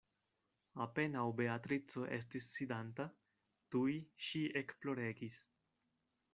[0.85, 3.07] Apenaŭ Beatrico estis sidanta,
[3.77, 3.95] tuj
[4.29, 5.41] ŝi ekploregis.